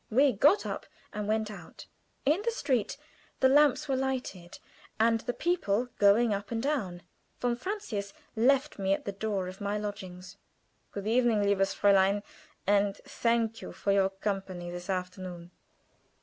[0.09, 1.85] We got up and went out.
[2.25, 2.97] In the street
[3.39, 4.57] the lamps were lighted,
[4.99, 7.03] and the people going up and down.
[7.39, 10.37] Von Francius left me at the door of my lodgings.
[10.91, 12.23] "Good evening, liebes Fräulein;
[12.65, 15.51] and thank you for your company this afternoon."